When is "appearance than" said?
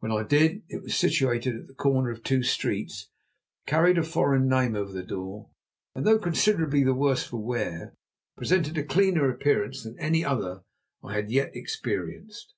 9.30-9.96